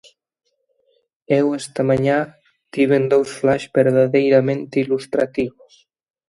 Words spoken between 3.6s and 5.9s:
verdadeiramente ilustrativos.